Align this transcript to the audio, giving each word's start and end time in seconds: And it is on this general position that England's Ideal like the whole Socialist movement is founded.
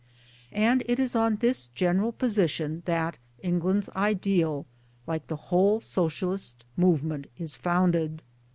And 0.55 0.81
it 0.87 0.97
is 0.97 1.15
on 1.15 1.35
this 1.35 1.67
general 1.67 2.11
position 2.11 2.81
that 2.87 3.19
England's 3.43 3.87
Ideal 3.95 4.65
like 5.05 5.27
the 5.27 5.35
whole 5.35 5.79
Socialist 5.79 6.65
movement 6.75 7.27
is 7.37 7.55
founded. 7.55 8.23